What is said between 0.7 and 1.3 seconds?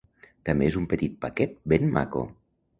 un petit